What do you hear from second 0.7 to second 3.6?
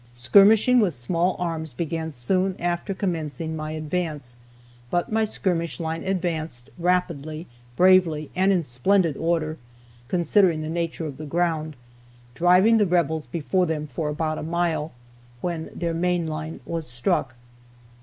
with small arms began soon after commencing